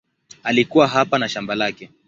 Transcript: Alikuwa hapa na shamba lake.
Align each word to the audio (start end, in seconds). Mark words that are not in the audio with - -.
Alikuwa 0.43 0.87
hapa 0.87 1.19
na 1.19 1.29
shamba 1.29 1.55
lake. 1.55 1.89